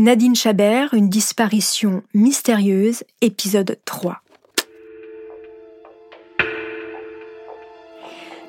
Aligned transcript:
Nadine 0.00 0.36
Chabert, 0.36 0.94
une 0.94 1.08
disparition 1.08 2.04
mystérieuse, 2.14 3.02
épisode 3.20 3.80
3. 3.84 4.22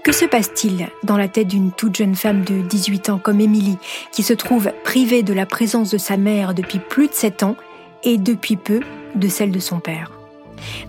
Que 0.04 0.12
se 0.12 0.26
passe-t-il 0.26 0.90
dans 1.02 1.18
la 1.18 1.28
tête 1.28 1.48
d'une 1.48 1.72
toute 1.72 1.96
jeune 1.96 2.14
femme 2.14 2.44
de 2.44 2.62
18 2.62 3.10
ans 3.10 3.18
comme 3.18 3.42
Émilie, 3.42 3.80
qui 4.12 4.22
se 4.22 4.34
trouve 4.34 4.72
privée 4.84 5.24
de 5.24 5.34
la 5.34 5.48
présence 5.48 5.90
de 5.90 5.98
sa 5.98 6.18
mère 6.18 6.54
depuis 6.54 6.78
plus 6.78 7.08
de 7.08 7.14
7 7.14 7.42
ans 7.42 7.56
et 8.04 8.20
depuis 8.20 8.56
peu 8.56 8.82
de 9.16 9.28
celle 9.28 9.52
de 9.52 9.60
son 9.60 9.80
père? 9.80 10.12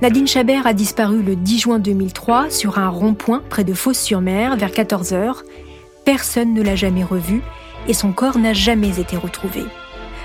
Nadine 0.02 0.26
Chabert 0.26 0.66
a 0.66 0.74
disparu 0.74 1.22
le 1.22 1.36
10 1.36 1.58
juin 1.58 1.78
2003 1.78 2.50
sur 2.50 2.78
un 2.78 2.90
rond-point 2.90 3.42
près 3.48 3.64
de 3.64 3.72
Fos-sur-Mer 3.72 4.58
vers 4.58 4.72
14 4.72 5.14
heures. 5.14 5.42
Personne 6.04 6.52
ne 6.52 6.60
l'a 6.60 6.76
jamais 6.76 7.04
revue 7.04 7.40
et 7.88 7.94
son 7.94 8.12
corps 8.12 8.36
n'a 8.36 8.52
jamais 8.52 9.00
été 9.00 9.16
retrouvé. 9.16 9.64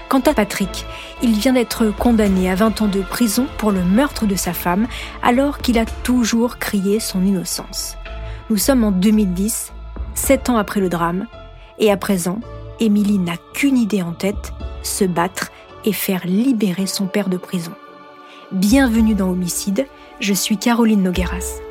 Quant 0.07 0.19
à 0.19 0.33
Patrick, 0.33 0.85
il 1.23 1.33
vient 1.33 1.53
d'être 1.53 1.87
condamné 1.97 2.49
à 2.49 2.55
20 2.55 2.83
ans 2.83 2.87
de 2.87 3.01
prison 3.01 3.47
pour 3.57 3.71
le 3.71 3.83
meurtre 3.83 4.25
de 4.25 4.35
sa 4.35 4.53
femme 4.53 4.87
alors 5.23 5.57
qu'il 5.57 5.79
a 5.79 5.85
toujours 5.85 6.57
crié 6.57 6.99
son 6.99 7.25
innocence. 7.25 7.97
Nous 8.49 8.57
sommes 8.57 8.83
en 8.83 8.91
2010, 8.91 9.73
sept 10.13 10.49
ans 10.49 10.57
après 10.57 10.79
le 10.79 10.89
drame, 10.89 11.25
et 11.79 11.91
à 11.91 11.97
présent, 11.97 12.39
Émilie 12.79 13.17
n'a 13.17 13.37
qu'une 13.53 13.77
idée 13.77 14.03
en 14.03 14.13
tête, 14.13 14.53
se 14.83 15.05
battre 15.05 15.51
et 15.83 15.93
faire 15.93 16.25
libérer 16.25 16.85
son 16.85 17.07
père 17.07 17.29
de 17.29 17.37
prison. 17.37 17.73
Bienvenue 18.51 19.15
dans 19.15 19.29
Homicide, 19.29 19.87
je 20.19 20.33
suis 20.33 20.57
Caroline 20.57 21.01
Nogueras. 21.01 21.64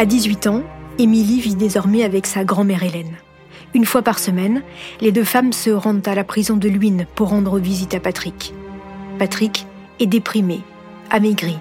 À 0.00 0.06
18 0.06 0.46
ans, 0.46 0.62
Émilie 0.96 1.42
vit 1.42 1.56
désormais 1.56 2.04
avec 2.04 2.24
sa 2.24 2.42
grand-mère 2.42 2.82
Hélène. 2.82 3.18
Une 3.74 3.84
fois 3.84 4.00
par 4.00 4.18
semaine, 4.18 4.62
les 5.02 5.12
deux 5.12 5.24
femmes 5.24 5.52
se 5.52 5.68
rendent 5.68 6.08
à 6.08 6.14
la 6.14 6.24
prison 6.24 6.56
de 6.56 6.70
Luynes 6.70 7.06
pour 7.14 7.28
rendre 7.28 7.58
visite 7.58 7.92
à 7.92 8.00
Patrick. 8.00 8.54
Patrick 9.18 9.66
est 9.98 10.06
déprimé, 10.06 10.60
amaigri. 11.10 11.58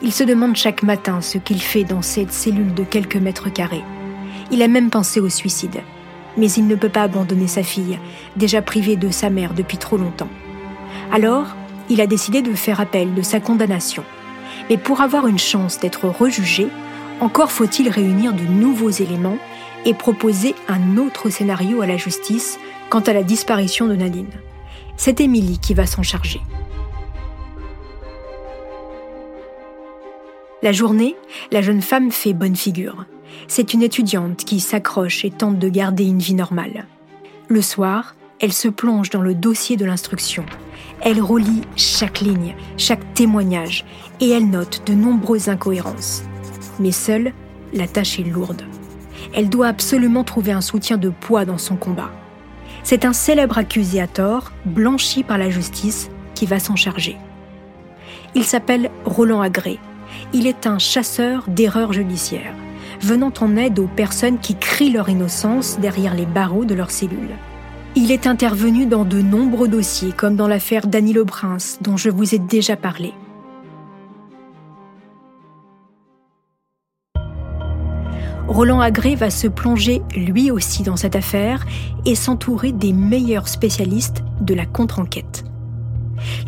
Il 0.00 0.12
se 0.12 0.24
demande 0.24 0.56
chaque 0.56 0.82
matin 0.82 1.20
ce 1.20 1.36
qu'il 1.36 1.60
fait 1.60 1.84
dans 1.84 2.00
cette 2.00 2.32
cellule 2.32 2.72
de 2.72 2.84
quelques 2.84 3.16
mètres 3.16 3.52
carrés. 3.52 3.84
Il 4.50 4.62
a 4.62 4.68
même 4.68 4.88
pensé 4.88 5.20
au 5.20 5.28
suicide. 5.28 5.82
Mais 6.38 6.50
il 6.50 6.66
ne 6.66 6.76
peut 6.76 6.88
pas 6.88 7.02
abandonner 7.02 7.48
sa 7.48 7.62
fille, 7.62 7.98
déjà 8.36 8.62
privée 8.62 8.96
de 8.96 9.10
sa 9.10 9.28
mère 9.28 9.52
depuis 9.52 9.76
trop 9.76 9.98
longtemps. 9.98 10.30
Alors, 11.12 11.48
il 11.90 12.00
a 12.00 12.06
décidé 12.06 12.40
de 12.40 12.54
faire 12.54 12.80
appel 12.80 13.12
de 13.12 13.20
sa 13.20 13.40
condamnation. 13.40 14.04
Mais 14.70 14.78
pour 14.78 15.02
avoir 15.02 15.26
une 15.26 15.38
chance 15.38 15.78
d'être 15.80 16.08
rejugé, 16.08 16.68
encore 17.20 17.52
faut-il 17.52 17.88
réunir 17.88 18.32
de 18.32 18.42
nouveaux 18.42 18.90
éléments 18.90 19.38
et 19.84 19.94
proposer 19.94 20.54
un 20.68 20.96
autre 20.96 21.30
scénario 21.30 21.80
à 21.80 21.86
la 21.86 21.96
justice 21.96 22.58
quant 22.90 23.00
à 23.00 23.12
la 23.12 23.22
disparition 23.22 23.86
de 23.86 23.94
Nadine. 23.94 24.30
C'est 24.96 25.20
Émilie 25.20 25.58
qui 25.58 25.74
va 25.74 25.86
s'en 25.86 26.02
charger. 26.02 26.40
La 30.62 30.72
journée, 30.72 31.14
la 31.50 31.60
jeune 31.60 31.82
femme 31.82 32.10
fait 32.10 32.32
bonne 32.32 32.56
figure. 32.56 33.04
C'est 33.48 33.74
une 33.74 33.82
étudiante 33.82 34.44
qui 34.44 34.60
s'accroche 34.60 35.24
et 35.24 35.30
tente 35.30 35.58
de 35.58 35.68
garder 35.68 36.04
une 36.04 36.20
vie 36.20 36.34
normale. 36.34 36.86
Le 37.48 37.60
soir, 37.60 38.14
elle 38.40 38.52
se 38.52 38.68
plonge 38.68 39.10
dans 39.10 39.20
le 39.20 39.34
dossier 39.34 39.76
de 39.76 39.84
l'instruction. 39.84 40.46
Elle 41.02 41.20
relit 41.20 41.62
chaque 41.76 42.20
ligne, 42.20 42.54
chaque 42.78 43.12
témoignage, 43.14 43.84
et 44.20 44.30
elle 44.30 44.48
note 44.48 44.82
de 44.86 44.94
nombreuses 44.94 45.48
incohérences. 45.48 46.22
Mais 46.78 46.92
seule, 46.92 47.32
la 47.72 47.86
tâche 47.86 48.18
est 48.18 48.24
lourde. 48.24 48.62
Elle 49.32 49.48
doit 49.48 49.68
absolument 49.68 50.24
trouver 50.24 50.52
un 50.52 50.60
soutien 50.60 50.96
de 50.96 51.08
poids 51.08 51.44
dans 51.44 51.58
son 51.58 51.76
combat. 51.76 52.10
C'est 52.82 53.04
un 53.04 53.12
célèbre 53.12 53.58
accusé 53.58 54.00
à 54.00 54.06
tort, 54.06 54.52
blanchi 54.64 55.22
par 55.22 55.38
la 55.38 55.50
justice, 55.50 56.10
qui 56.34 56.46
va 56.46 56.58
s'en 56.58 56.76
charger. 56.76 57.16
Il 58.34 58.44
s'appelle 58.44 58.90
Roland 59.04 59.40
Agré. 59.40 59.78
Il 60.32 60.46
est 60.46 60.66
un 60.66 60.78
chasseur 60.78 61.44
d'erreurs 61.48 61.92
judiciaires, 61.92 62.54
venant 63.00 63.32
en 63.40 63.56
aide 63.56 63.78
aux 63.78 63.86
personnes 63.86 64.38
qui 64.38 64.56
crient 64.56 64.92
leur 64.92 65.08
innocence 65.08 65.78
derrière 65.80 66.14
les 66.14 66.26
barreaux 66.26 66.64
de 66.64 66.74
leur 66.74 66.90
cellule. 66.90 67.36
Il 67.96 68.10
est 68.10 68.26
intervenu 68.26 68.86
dans 68.86 69.04
de 69.04 69.20
nombreux 69.20 69.68
dossiers, 69.68 70.12
comme 70.12 70.34
dans 70.34 70.48
l'affaire 70.48 70.86
Danilo 70.86 71.24
Prince, 71.24 71.78
dont 71.80 71.96
je 71.96 72.10
vous 72.10 72.34
ai 72.34 72.38
déjà 72.38 72.76
parlé. 72.76 73.14
Roland 78.46 78.80
Agré 78.80 79.14
va 79.14 79.30
se 79.30 79.48
plonger 79.48 80.02
lui 80.14 80.50
aussi 80.50 80.82
dans 80.82 80.96
cette 80.96 81.16
affaire 81.16 81.64
et 82.04 82.14
s'entourer 82.14 82.72
des 82.72 82.92
meilleurs 82.92 83.48
spécialistes 83.48 84.22
de 84.40 84.52
la 84.52 84.66
contre-enquête. 84.66 85.44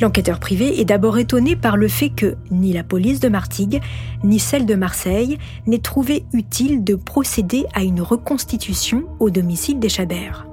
L'enquêteur 0.01 0.39
privé 0.39 0.81
est 0.81 0.85
d'abord 0.85 1.19
étonné 1.19 1.57
par 1.57 1.77
le 1.77 1.89
fait 1.89 2.11
que 2.11 2.37
ni 2.51 2.73
la 2.73 2.85
police 2.85 3.21
de 3.21 3.29
Martigues, 3.29 3.81
ni 4.25 4.39
celle 4.39 4.67
de 4.67 4.75
Marseille 4.75 5.39
n'aient 5.67 5.79
trouvé 5.79 6.25
utile 6.33 6.85
de 6.85 6.95
procéder 6.95 7.65
à 7.75 7.83
une 7.83 8.03
reconstitution 8.03 9.05
au 9.19 9.31
domicile 9.31 9.79
des 9.79 9.89
Chabert. 9.89 10.47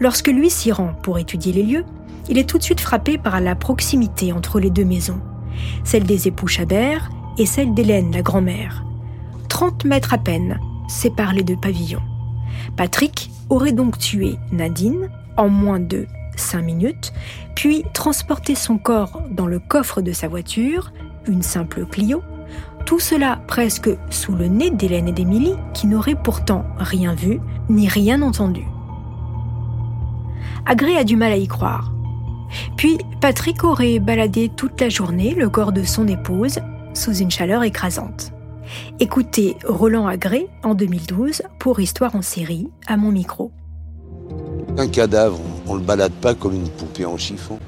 Lorsque 0.00 0.28
lui 0.28 0.48
s'y 0.48 0.72
rend 0.72 0.92
pour 1.02 1.18
étudier 1.18 1.52
les 1.52 1.62
lieux, 1.64 1.84
il 2.28 2.38
est 2.38 2.48
tout 2.48 2.58
de 2.58 2.62
suite 2.62 2.80
frappé 2.80 3.18
par 3.18 3.40
la 3.40 3.54
proximité 3.54 4.32
entre 4.32 4.60
les 4.60 4.70
deux 4.70 4.84
maisons, 4.84 5.20
celle 5.82 6.04
des 6.04 6.28
époux 6.28 6.46
Chabert 6.46 7.10
et 7.36 7.46
celle 7.46 7.74
d'Hélène, 7.74 8.12
la 8.12 8.22
grand-mère. 8.22 8.84
30 9.48 9.84
mètres 9.84 10.14
à 10.14 10.18
peine 10.18 10.58
séparent 10.88 11.34
les 11.34 11.44
deux 11.44 11.56
pavillons. 11.56 12.02
Patrick 12.76 13.30
aurait 13.50 13.72
donc 13.72 13.98
tué 13.98 14.36
Nadine 14.50 15.10
en 15.36 15.48
moins 15.48 15.80
de 15.80 16.06
5 16.36 16.62
minutes, 16.62 17.12
puis 17.54 17.84
transporté 17.92 18.54
son 18.54 18.78
corps 18.78 19.22
dans 19.30 19.46
le 19.46 19.58
coffre 19.58 20.02
de 20.02 20.12
sa 20.12 20.28
voiture, 20.28 20.92
une 21.26 21.42
simple 21.42 21.86
Clio, 21.86 22.22
tout 22.86 23.00
cela 23.00 23.40
presque 23.46 23.90
sous 24.10 24.32
le 24.32 24.46
nez 24.46 24.70
d'Hélène 24.70 25.08
et 25.08 25.12
d'Émilie, 25.12 25.56
qui 25.74 25.86
n'auraient 25.86 26.14
pourtant 26.14 26.64
rien 26.78 27.14
vu 27.14 27.40
ni 27.68 27.88
rien 27.88 28.22
entendu. 28.22 28.64
Agré 30.64 30.96
a 30.96 31.04
du 31.04 31.16
mal 31.16 31.32
à 31.32 31.36
y 31.36 31.46
croire. 31.46 31.92
Puis 32.76 32.98
Patrick 33.20 33.64
aurait 33.64 33.98
baladé 33.98 34.48
toute 34.48 34.80
la 34.80 34.88
journée 34.88 35.34
le 35.34 35.50
corps 35.50 35.72
de 35.72 35.82
son 35.82 36.08
épouse 36.08 36.60
sous 36.94 37.14
une 37.14 37.30
chaleur 37.30 37.62
écrasante. 37.62 38.32
Écoutez 39.00 39.56
Roland 39.64 40.06
Agré 40.06 40.48
en 40.62 40.74
2012 40.74 41.42
pour 41.58 41.80
Histoire 41.80 42.14
en 42.14 42.22
série 42.22 42.68
à 42.86 42.96
mon 42.96 43.10
micro. 43.10 43.50
Un 44.76 44.88
cadavre, 44.88 45.38
on 45.66 45.74
ne 45.74 45.80
le 45.80 45.84
balade 45.84 46.12
pas 46.12 46.34
comme 46.34 46.54
une 46.54 46.68
poupée 46.68 47.04
en 47.04 47.16
chiffon. 47.16 47.58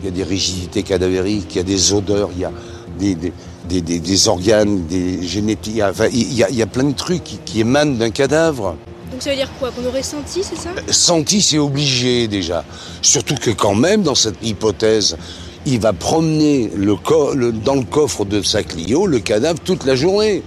Il 0.00 0.06
y 0.06 0.08
a 0.08 0.10
des 0.10 0.22
rigidités 0.22 0.82
cadavériques, 0.82 1.54
il 1.54 1.58
y 1.58 1.60
a 1.60 1.64
des 1.64 1.92
odeurs, 1.92 2.30
il 2.32 2.40
y 2.40 2.44
a 2.44 2.52
des, 2.98 3.14
des, 3.14 3.32
des, 3.68 3.80
des, 3.80 3.98
des 3.98 4.28
organes, 4.28 4.86
des 4.86 5.22
génétiques. 5.26 5.80
Enfin, 5.82 6.06
il, 6.12 6.32
y 6.32 6.44
a, 6.44 6.50
il 6.50 6.56
y 6.56 6.62
a 6.62 6.66
plein 6.66 6.84
de 6.84 6.94
trucs 6.94 7.24
qui, 7.24 7.38
qui 7.38 7.60
émanent 7.60 7.96
d'un 7.96 8.10
cadavre. 8.10 8.76
Donc 9.10 9.22
ça 9.22 9.30
veut 9.30 9.36
dire 9.36 9.50
quoi 9.58 9.70
Qu'on 9.70 9.86
aurait 9.86 10.02
senti, 10.02 10.42
c'est 10.42 10.56
ça? 10.56 10.70
Senti, 10.90 11.40
c'est 11.40 11.58
obligé 11.58 12.28
déjà. 12.28 12.64
Surtout 13.02 13.36
que 13.36 13.50
quand 13.50 13.74
même, 13.74 14.02
dans 14.02 14.14
cette 14.14 14.44
hypothèse, 14.44 15.16
il 15.66 15.80
va 15.80 15.92
promener 15.92 16.70
dans 17.64 17.74
le 17.74 17.84
coffre 17.84 18.24
de 18.24 18.40
sa 18.40 18.62
Clio 18.62 19.06
le 19.06 19.18
cadavre 19.18 19.58
toute 19.60 19.84
la 19.84 19.96
journée. 19.96 20.42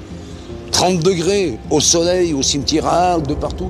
30 0.72 1.00
degrés, 1.00 1.58
au 1.70 1.82
soleil, 1.82 2.34
au 2.34 2.42
cimetière, 2.42 3.20
de 3.22 3.34
partout. 3.34 3.70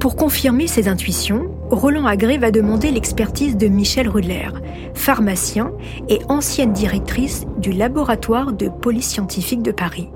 Pour 0.00 0.16
confirmer 0.16 0.66
ses 0.66 0.88
intuitions, 0.88 1.50
Roland 1.70 2.06
Agré 2.06 2.36
va 2.36 2.50
demander 2.50 2.90
l'expertise 2.90 3.56
de 3.56 3.68
Michel 3.68 4.08
Rudler, 4.08 4.48
pharmacien 4.94 5.72
et 6.08 6.18
ancienne 6.28 6.72
directrice 6.72 7.44
du 7.58 7.72
laboratoire 7.72 8.52
de 8.52 8.68
police 8.68 9.08
scientifique 9.08 9.62
de 9.62 9.72
Paris. 9.72 10.08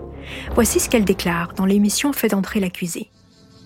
Voici 0.55 0.81
ce 0.81 0.89
qu'elle 0.89 1.05
déclare 1.05 1.53
dans 1.57 1.67
l'émission 1.67 2.13
Fait 2.13 2.35
entrer 2.35 2.61
l'accusé 2.61 3.11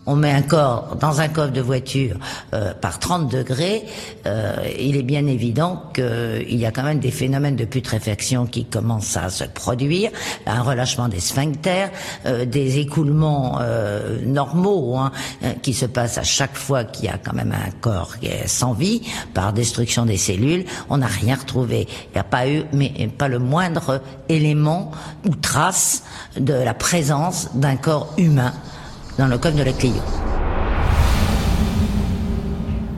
on 0.07 0.17
met 0.17 0.31
un 0.31 0.43
corps 0.43 0.97
dans 1.01 1.21
un 1.21 1.29
coffre 1.29 1.53
de 1.53 1.61
voiture 1.61 2.17
euh, 2.53 2.75
par 2.75 2.99
30 2.99 3.31
degrés, 3.31 3.85
euh, 4.27 4.57
il 4.79 4.97
est 4.97 5.03
bien 5.03 5.27
évident 5.27 5.83
qu'il 5.95 6.57
y 6.57 6.67
a 6.67 6.71
quand 6.71 6.83
même 6.83 6.99
des 6.99 7.11
phénomènes 7.11 7.57
de 7.57 7.65
putréfaction 7.65 8.47
qui 8.47 8.65
commencent 8.65 9.17
à 9.17 9.31
se 9.31 9.45
produire, 9.45 10.11
un 10.47 10.63
relâchement 10.63 11.09
des 11.09 11.21
sphincters, 11.21 11.91
euh, 12.27 12.45
des 12.45 12.79
écoulements 12.79 13.59
normaux 14.25 14.97
hein, 14.97 15.13
qui 15.63 15.73
se 15.73 15.87
passent 15.87 16.19
à 16.19 16.23
chaque 16.23 16.57
fois 16.57 16.85
qu'il 16.85 17.07
y 17.07 17.09
a 17.09 17.19
quand 17.19 17.33
même 17.33 17.53
un 17.53 17.71
corps 17.81 18.19
qui 18.19 18.27
est 18.27 18.47
sans 18.47 18.73
vie 18.73 19.03
par 19.33 19.53
destruction 19.53 20.05
des 20.05 20.17
cellules. 20.17 20.65
On 20.91 20.99
n'a 20.99 21.07
rien 21.07 21.37
retrouvé. 21.37 21.87
Il 22.11 22.15
n'y 22.15 22.21
a 22.21 22.25
pas 22.25 22.49
eu, 22.49 22.65
mais 22.73 23.09
pas 23.19 23.29
le 23.29 23.39
moindre 23.39 24.01
élément 24.29 24.93
ou 25.27 25.35
trace 25.35 26.03
de 26.39 26.53
la 26.53 26.75
présence 26.75 27.49
d'un 27.55 27.77
corps 27.77 28.13
humain 28.19 28.53
dans 29.19 29.27
le 29.27 29.39
code 29.39 29.55
de 29.57 29.63
la 29.63 29.73
Clio. 29.73 29.95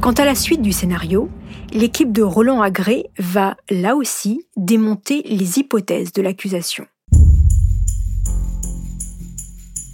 Quant 0.00 0.12
à 0.12 0.24
la 0.24 0.34
suite 0.34 0.62
du 0.62 0.72
scénario, 0.72 1.28
l'équipe 1.72 2.12
de 2.12 2.22
Roland 2.22 2.60
Agré 2.60 3.10
va, 3.18 3.56
là 3.70 3.96
aussi, 3.96 4.46
démonter 4.56 5.22
les 5.28 5.58
hypothèses 5.58 6.12
de 6.12 6.22
l'accusation. 6.22 6.86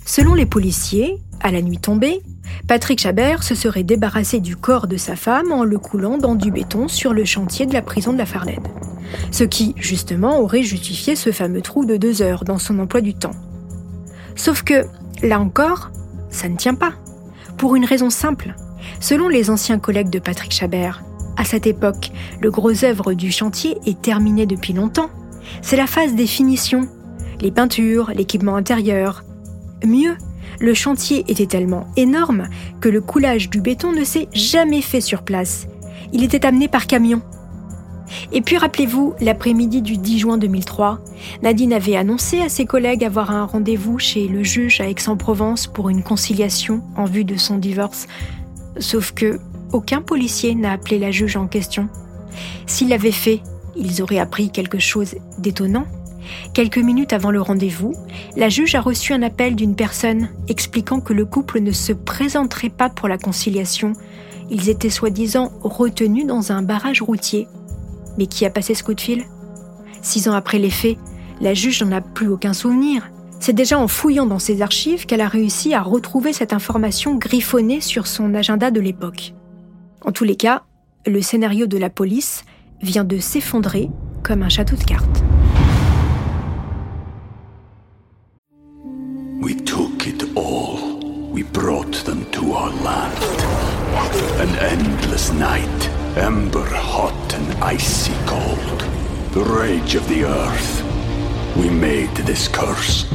Selon 0.05 0.35
les 0.35 0.45
policiers, 0.47 1.19
à 1.41 1.51
la 1.51 1.63
nuit 1.63 1.79
tombée, 1.79 2.21
Patrick 2.69 3.01
Chabert 3.01 3.43
se 3.43 3.55
serait 3.55 3.83
débarrassé 3.83 4.41
du 4.41 4.57
corps 4.57 4.87
de 4.87 4.97
sa 4.97 5.17
femme 5.17 5.51
en 5.51 5.65
le 5.65 5.79
coulant 5.79 6.19
dans 6.19 6.35
du 6.35 6.51
béton 6.51 6.87
sur 6.89 7.15
le 7.15 7.25
chantier 7.25 7.67
de 7.67 7.73
la 7.73 7.83
prison 7.83 8.13
de 8.13 8.19
la 8.19 8.27
Farlède. 8.27 8.69
Ce 9.31 9.45
qui, 9.45 9.75
justement, 9.77 10.41
aurait 10.41 10.63
justifié 10.63 11.17
ce 11.17 11.33
fameux 11.33 11.63
trou 11.63 11.85
de 11.85 11.97
deux 11.97 12.23
heures 12.23 12.45
dans 12.45 12.59
son 12.59 12.79
emploi 12.79 13.01
du 13.01 13.15
temps. 13.15 13.35
Sauf 14.37 14.63
que, 14.63 14.85
là 15.23 15.41
encore, 15.41 15.91
ça 16.33 16.49
ne 16.49 16.57
tient 16.57 16.75
pas. 16.75 16.95
Pour 17.57 17.77
une 17.77 17.85
raison 17.85 18.11
simple. 18.11 18.55
Selon 18.99 19.29
les 19.29 19.51
anciens 19.51 19.79
collègues 19.79 20.11
de 20.11 20.19
Patrick 20.19 20.53
Chabert, 20.53 21.05
à 21.37 21.45
cette 21.45 21.67
époque, 21.67 22.11
le 22.41 22.51
gros 22.51 22.85
œuvre 22.85 23.15
du 23.15 23.31
chantier 23.31 23.79
est 23.87 24.01
terminé 24.01 24.47
depuis 24.47 24.73
longtemps. 24.73 25.11
C'est 25.61 25.77
la 25.77 25.87
phase 25.87 26.15
des 26.15 26.27
finitions, 26.27 26.89
les 27.41 27.51
peintures, 27.51 28.11
l'équipement 28.15 28.57
intérieur. 28.57 29.25
Mieux, 29.85 30.17
le 30.61 30.75
chantier 30.75 31.25
était 31.29 31.47
tellement 31.47 31.87
énorme 31.97 32.49
que 32.81 32.89
le 32.89 33.01
coulage 33.01 33.51
du 33.51 33.61
béton 33.61 33.93
ne 33.93 34.05
s'est 34.05 34.29
jamais 34.33 34.83
fait 34.83 35.01
sur 35.01 35.23
place. 35.23 35.67
Il 36.13 36.23
était 36.23 36.47
amené 36.47 36.69
par 36.69 36.87
camion. 36.87 37.23
Et 38.33 38.41
puis 38.41 38.57
rappelez-vous, 38.57 39.15
l'après-midi 39.21 39.83
du 39.83 39.97
10 39.97 40.19
juin 40.19 40.39
2003, 40.39 41.01
Nadine 41.43 41.73
avait 41.73 41.97
annoncé 41.97 42.41
à 42.41 42.49
ses 42.49 42.67
collègues 42.67 43.05
avoir 43.05 43.31
un 43.31 43.45
rendez-vous 43.45 43.99
chez 43.99 44.29
le 44.29 44.43
juge 44.43 44.81
à 44.81 44.89
Aix-en-Provence 44.89 45.67
pour 45.67 45.89
une 45.89 46.03
conciliation 46.03 46.83
en 46.97 47.05
vue 47.05 47.25
de 47.25 47.37
son 47.37 47.59
divorce. 47.59 48.07
Sauf 48.79 49.13
que 49.13 49.39
aucun 49.73 50.03
policier 50.03 50.55
n'a 50.55 50.73
appelé 50.73 50.99
la 50.99 51.11
juge 51.11 51.37
en 51.37 51.47
question. 51.47 51.89
S'il 52.67 52.89
l'avait 52.89 53.13
fait, 53.13 53.41
ils 53.77 54.03
auraient 54.03 54.19
appris 54.19 54.51
quelque 54.51 54.79
chose 54.79 55.15
d'étonnant. 55.39 55.87
Quelques 56.55 56.79
minutes 56.79 57.13
avant 57.13 57.31
le 57.31 57.41
rendez-vous, 57.41 57.95
la 58.37 58.49
juge 58.49 58.75
a 58.75 58.81
reçu 58.81 59.13
un 59.13 59.23
appel 59.23 59.57
d'une 59.57 59.75
personne 59.75 60.29
expliquant 60.49 61.01
que 61.01 61.13
le 61.13 61.25
couple 61.25 61.61
ne 61.61 61.73
se 61.73 61.93
présenterait 61.93 62.69
pas 62.69 62.89
pour 62.89 63.09
la 63.09 63.19
conciliation. 63.19 63.93
Ils 64.51 64.69
étaient 64.69 64.91
soi-disant 64.91 65.53
retenus 65.63 66.27
dans 66.27 66.53
un 66.53 66.63
barrage 66.63 67.03
routier 67.03 67.49
mais 68.19 68.27
qui 68.27 68.45
a 68.45 68.51
passé 68.51 68.75
ce 68.75 68.83
coup 68.83 68.95
de 68.95 69.01
fil? 69.01 69.25
Six 70.03 70.29
ans 70.29 70.35
après 70.35 70.59
les 70.59 70.71
faits, 70.71 70.99
la 71.41 71.55
juge 71.55 71.83
n'en 71.83 71.93
a 71.93 72.01
plus 72.01 72.29
aucun 72.29 72.53
souvenir. 72.53 73.11
C'est 73.41 73.53
déjà 73.53 73.79
en 73.79 73.89
fouillant 73.89 74.27
dans 74.27 74.39
ses 74.39 74.63
archives 74.63 75.07
qu'elle 75.07 75.21
a 75.21 75.29
réussi 75.29 75.75
à 75.75 75.83
retrouver 75.83 76.33
cette 76.33 76.53
information 76.53 77.17
griffonnée 77.17 77.81
sur 77.81 78.07
son 78.07 78.35
agenda 78.35 78.71
de 78.71 78.81
l'époque. 78.81 79.35
En 80.05 80.13
tous 80.13 80.25
les 80.25 80.37
cas, 80.37 80.63
le 81.07 81.21
scénario 81.23 81.67
de 81.67 81.79
la 81.79 81.91
police 81.91 82.45
vient 82.81 83.05
de 83.05 83.19
s'effondrer 83.19 83.91
comme 84.23 84.43
un 84.43 84.49
château 84.49 84.77
de 84.77 84.85
cartes. 84.85 85.23
An 94.43 94.57
endless 94.59 95.33
night. 95.33 96.02
Ember 96.17 96.69
hot 96.69 97.33
and 97.33 97.65
icy 97.65 98.13
cold. 98.27 98.81
The 99.33 99.43
rage 99.43 99.95
of 99.95 100.07
the 100.09 100.25
earth. 100.25 100.83
We 101.57 101.71
made 101.71 102.15
this 102.15 102.49
curse. 102.49 103.07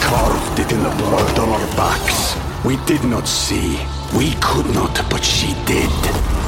Carved 0.00 0.58
it 0.58 0.72
in 0.72 0.82
the 0.82 0.94
blood 0.96 1.38
on 1.38 1.50
our 1.50 1.76
backs. 1.76 2.34
We 2.64 2.78
did 2.86 3.04
not 3.04 3.28
see. 3.28 3.78
We 4.16 4.32
could 4.40 4.64
not, 4.74 4.98
but 5.10 5.22
she 5.22 5.52
did. 5.66 5.92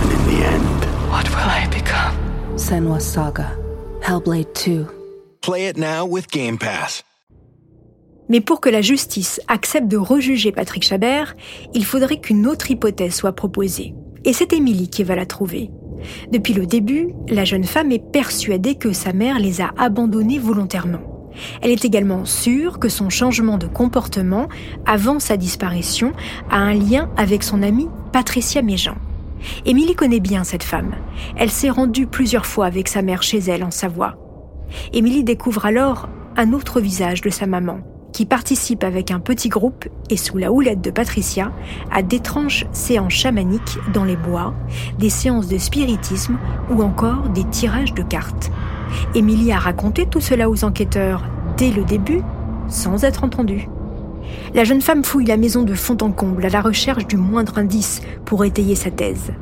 And 0.01 0.11
in 0.11 0.25
the 0.25 0.47
end, 0.47 1.11
what 1.11 1.29
will 1.29 1.51
I 1.51 1.69
become? 1.71 2.17
Senwa 2.57 2.99
Saga. 2.99 3.59
Hellblade 4.01 4.55
2. 4.55 4.87
Play 5.43 5.67
it 5.67 5.77
now 5.77 6.07
with 6.07 6.31
Game 6.31 6.57
Pass. 6.57 7.03
Mais 8.31 8.41
pour 8.41 8.63
que 8.63 8.71
la 8.71 8.81
justice 8.81 9.39
accepte 9.49 9.87
de 9.87 9.99
rejuger 9.99 10.51
Patrick 10.51 10.83
Chabert, 10.83 11.37
il 11.75 11.85
faudrait 11.85 12.21
qu'une 12.21 12.47
autre 12.47 12.71
hypothèse 12.71 13.15
soit 13.15 13.35
proposée. 13.35 13.95
Et 14.25 14.33
c'est 14.33 14.53
Émilie 14.53 14.89
qui 14.89 15.05
va 15.05 15.15
la 15.15 15.27
trouver. 15.27 15.71
Depuis 16.33 16.55
le 16.55 16.67
début, 16.67 17.09
la 17.29 17.45
jeune 17.45 17.65
femme 17.65 17.93
est 17.93 18.13
persuadée 18.13 18.75
que 18.75 18.93
sa 18.93 19.13
mère 19.13 19.39
les 19.39 19.61
a 19.61 19.73
abandonnés 19.77 20.39
volontairement. 20.39 21.31
Elle 21.63 21.71
est 21.71 21.85
également 21.85 22.25
sûre 22.25 22.79
que 22.79 22.89
son 22.89 23.11
changement 23.11 23.59
de 23.59 23.67
comportement 23.67 24.49
avant 24.87 25.19
sa 25.19 25.37
disparition 25.37 26.13
a 26.51 26.59
un 26.59 26.75
lien 26.75 27.11
avec 27.17 27.43
son 27.43 27.63
amie 27.63 27.89
Patricia 28.13 28.63
Méjean. 28.63 28.97
Émilie 29.67 29.95
connaît 29.95 30.21
bien 30.21 30.45
cette 30.45 30.63
femme. 30.63 30.95
Elle 31.37 31.51
s'est 31.51 31.71
rendue 31.71 32.07
plusieurs 32.07 32.47
fois 32.47 32.67
avec 32.67 32.89
sa 32.89 33.03
mère 33.03 33.23
chez 33.23 33.39
elle 33.39 33.65
en 33.65 33.71
Savoie. 33.71 34.17
Émilie 34.93 35.25
découvre 35.25 35.67
alors 35.67 36.09
un 36.37 36.53
autre 36.53 36.81
visage 36.81 37.21
de 37.21 37.31
sa 37.31 37.47
maman, 37.47 37.81
qui 38.15 38.25
participe 38.27 38.85
avec 38.85 39.11
un 39.11 39.19
petit 39.19 39.49
groupe 39.49 39.89
et 40.09 40.17
sous 40.17 40.39
la 40.39 40.53
houlette 40.53 40.81
de 40.81 40.91
Patricia 40.91 41.53
à 41.91 42.01
d'étranges 42.01 42.65
séances 42.73 43.13
chamaniques 43.13 43.77
dans 43.93 44.05
les 44.05 44.17
bois, 44.17 44.55
des 45.01 45.11
séances 45.11 45.49
de 45.49 45.59
spiritisme 45.59 46.39
ou 46.71 46.81
encore 46.81 47.29
des 47.31 47.43
tirages 47.43 47.93
de 47.93 48.05
cartes. 48.05 48.53
Émilie 49.17 49.51
a 49.51 49.59
raconté 49.59 50.07
tout 50.07 50.21
cela 50.21 50.49
aux 50.49 50.65
enquêteurs 50.65 51.25
dès 51.57 51.73
le 51.73 51.83
début, 51.83 52.23
sans 52.69 53.03
être 53.03 53.25
entendue. 53.25 53.69
La 54.55 54.63
jeune 54.63 54.81
femme 54.81 55.03
fouille 55.03 55.27
la 55.27 55.37
maison 55.37 55.63
de 55.63 55.75
fond 55.75 55.99
en 56.01 56.13
comble 56.13 56.47
à 56.47 56.51
la 56.51 56.61
recherche 56.61 57.09
du 57.09 57.17
moindre 57.17 57.59
indice 57.59 58.01
pour 58.25 58.45
étayer 58.45 58.77
sa 58.77 58.93
thèse. 58.93 59.33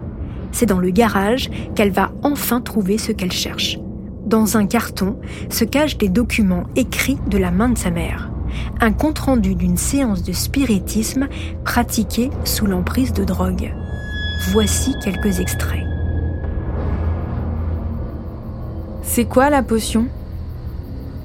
C'est 0.50 0.66
dans 0.66 0.80
le 0.80 0.90
garage 0.90 1.50
qu'elle 1.74 1.92
va 1.92 2.12
enfin 2.22 2.62
trouver 2.62 2.96
ce 2.96 3.12
qu'elle 3.12 3.32
cherche. 3.32 3.78
Dans 4.24 4.56
un 4.56 4.64
carton 4.64 5.18
se 5.50 5.66
cachent 5.66 5.98
des 5.98 6.08
documents 6.08 6.64
écrits 6.74 7.18
de 7.26 7.36
la 7.36 7.50
main 7.50 7.68
de 7.68 7.76
sa 7.76 7.90
mère 7.90 8.31
un 8.80 8.92
compte-rendu 8.92 9.54
d'une 9.54 9.76
séance 9.76 10.22
de 10.22 10.32
spiritisme 10.32 11.28
pratiquée 11.64 12.30
sous 12.44 12.66
l'emprise 12.66 13.12
de 13.12 13.24
drogue. 13.24 13.72
Voici 14.50 14.94
quelques 15.02 15.40
extraits. 15.40 15.84
C'est 19.02 19.24
quoi 19.24 19.50
la 19.50 19.62
potion? 19.62 20.06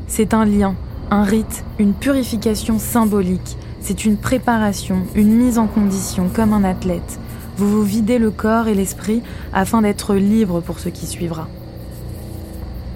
C'est 0.08 0.34
un 0.34 0.46
lien, 0.46 0.76
un 1.10 1.24
rite, 1.24 1.64
une 1.80 1.94
purification 1.94 2.80
symbolique. 2.80 3.58
C'est 3.82 4.06
une 4.06 4.18
préparation, 4.18 5.04
une 5.16 5.34
mise 5.34 5.58
en 5.58 5.68
condition 5.68 6.30
comme 6.34 6.54
un 6.54 6.64
athlète. 6.64 7.20
Vous 7.58 7.70
vous 7.70 7.84
videz 7.84 8.20
le 8.20 8.30
corps 8.30 8.68
et 8.68 8.76
l'esprit 8.76 9.24
afin 9.54 9.82
d'être 9.82 10.16
libre 10.16 10.62
pour 10.62 10.80
ce 10.80 10.90
qui 10.90 11.08
suivra. 11.08 11.48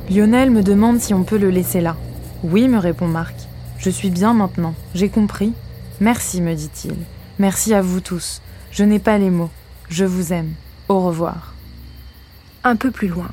Lionel 0.10 0.52
me 0.52 0.62
demande 0.62 1.00
si 1.00 1.14
on 1.14 1.24
peut 1.24 1.38
le 1.38 1.50
laisser 1.50 1.80
là. 1.80 1.96
Oui, 2.44 2.68
me 2.68 2.78
répond 2.78 3.08
Marc. 3.08 3.41
Je 3.82 3.90
suis 3.90 4.12
bien 4.12 4.36
maintenant, 4.36 4.76
j'ai 4.94 5.10
compris. 5.10 5.54
Merci, 6.00 6.40
me 6.40 6.54
dit-il. 6.54 6.94
Merci 7.40 7.74
à 7.74 7.82
vous 7.82 8.00
tous. 8.00 8.40
Je 8.70 8.84
n'ai 8.84 9.00
pas 9.00 9.18
les 9.18 9.32
mots. 9.32 9.50
Je 9.90 10.06
vous 10.06 10.34
aime. 10.34 10.54
Au 10.88 11.00
revoir. 11.00 11.56
Un 12.64 12.76
peu 12.76 12.92
plus 12.92 13.08
loin. 13.08 13.30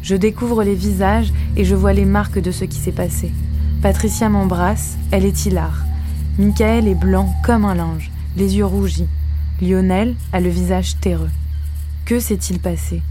Je 0.00 0.16
découvre 0.16 0.64
les 0.64 0.74
visages 0.74 1.34
et 1.58 1.66
je 1.66 1.74
vois 1.74 1.92
les 1.92 2.06
marques 2.06 2.38
de 2.38 2.50
ce 2.50 2.64
qui 2.64 2.78
s'est 2.78 2.92
passé. 2.92 3.30
Patricia 3.82 4.30
m'embrasse, 4.30 4.96
elle 5.10 5.26
est 5.26 5.44
hilar. 5.44 5.84
Michael 6.38 6.88
est 6.88 6.94
blanc 6.94 7.34
comme 7.44 7.66
un 7.66 7.74
linge. 7.74 8.10
les 8.38 8.56
yeux 8.56 8.64
rougis. 8.64 9.06
Lionel 9.60 10.16
a 10.32 10.40
le 10.40 10.48
visage 10.48 10.98
terreux. 10.98 11.30
Que 12.06 12.20
s'est-il 12.20 12.58
passé? 12.58 13.02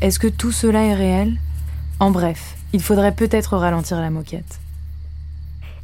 Est-ce 0.00 0.20
que 0.20 0.28
tout 0.28 0.52
cela 0.52 0.84
est 0.84 0.94
réel? 0.94 1.38
En 1.98 2.12
bref, 2.12 2.56
il 2.72 2.80
faudrait 2.80 3.16
peut-être 3.16 3.56
ralentir 3.56 4.00
la 4.00 4.10
moquette. 4.10 4.60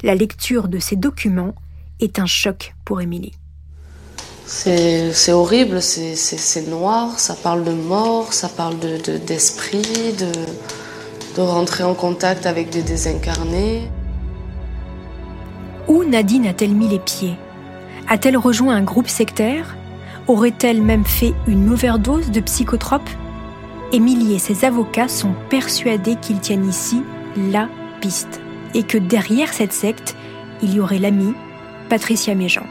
La 0.03 0.13
lecture 0.13 0.67
de 0.67 0.77
ces 0.77 0.95
documents 0.95 1.55
est 1.99 2.19
un 2.19 2.27
choc 2.27 2.75
pour 2.85 3.01
Émilie. 3.01 3.33
C'est 4.45 5.31
horrible, 5.31 5.81
c'est 5.81 6.67
noir, 6.69 7.19
ça 7.19 7.35
parle 7.35 7.63
de 7.63 7.73
mort, 7.73 8.31
ça 8.31 8.47
parle 8.47 8.77
d'esprit, 8.79 10.13
de, 10.17 10.25
de, 10.25 10.45
de, 11.35 11.41
rentrer 11.41 11.83
en 11.83 11.95
contact 11.95 12.45
avec 12.45 12.69
des 12.69 12.81
désincarnés. 12.81 13.89
Où 15.87 16.03
Nadine 16.05 16.47
a-t-elle 16.47 16.75
mis 16.75 16.87
les 16.87 16.99
pieds? 16.99 17.35
A-t-elle 18.07 18.37
rejoint 18.37 18.75
un 18.75 18.83
groupe 18.83 19.09
sectaire? 19.09 19.75
Aurait-elle 20.27 20.81
même 20.81 21.05
fait 21.05 21.33
une 21.47 21.71
overdose 21.71 22.31
de 22.31 22.39
psychotropes 22.39 23.09
Émilie 23.91 24.35
et 24.35 24.39
ses 24.39 24.63
avocats 24.63 25.07
sont 25.07 25.33
persuadés 25.49 26.17
qu'ils 26.21 26.39
tiennent 26.39 26.69
ici 26.69 27.01
la 27.35 27.67
piste 27.99 28.39
et 28.73 28.83
que 28.83 28.97
derrière 28.97 29.53
cette 29.53 29.73
secte, 29.73 30.15
il 30.61 30.73
y 30.73 30.79
aurait 30.79 30.99
l'amie 30.99 31.33
Patricia 31.89 32.35
Méjean 32.35 32.65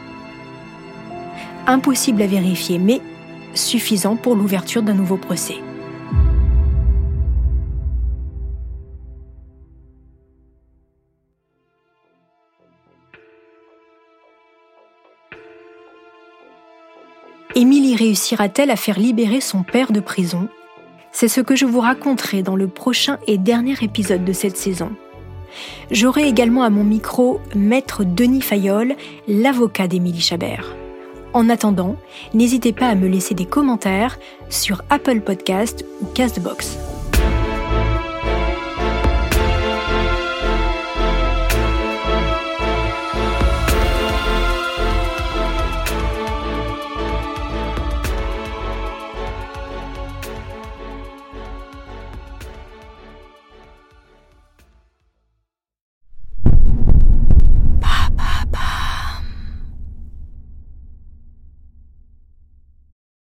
impossible 1.67 2.21
à 2.21 2.27
vérifier, 2.27 2.79
mais 2.79 3.01
suffisant 3.53 4.15
pour 4.15 4.35
l'ouverture 4.35 4.81
d'un 4.81 4.93
nouveau 4.93 5.17
procès. 5.17 5.57
Émilie 17.55 17.95
réussira-t-elle 17.95 18.69
à 18.69 18.75
faire 18.75 18.99
libérer 18.99 19.41
son 19.41 19.63
père 19.63 19.91
de 19.91 19.99
prison? 19.99 20.47
C'est 21.11 21.27
ce 21.27 21.41
que 21.41 21.55
je 21.55 21.65
vous 21.65 21.79
raconterai 21.79 22.43
dans 22.43 22.55
le 22.55 22.67
prochain 22.67 23.17
et 23.25 23.39
dernier 23.39 23.75
épisode 23.81 24.23
de 24.23 24.33
cette 24.33 24.57
saison. 24.57 24.91
J'aurai 25.91 26.27
également 26.27 26.63
à 26.63 26.69
mon 26.69 26.83
micro 26.83 27.39
Maître 27.55 28.03
Denis 28.03 28.41
Fayol, 28.41 28.95
l'avocat 29.27 29.87
d'Émilie 29.87 30.21
Chabert. 30.21 30.75
En 31.33 31.49
attendant, 31.49 31.95
n'hésitez 32.33 32.73
pas 32.73 32.87
à 32.87 32.95
me 32.95 33.07
laisser 33.07 33.35
des 33.35 33.45
commentaires 33.45 34.17
sur 34.49 34.81
Apple 34.89 35.21
Podcast 35.21 35.85
ou 36.01 36.05
Castbox. 36.07 36.86